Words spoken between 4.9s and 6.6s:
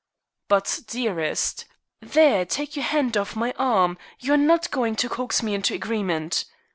to coax me into agreement.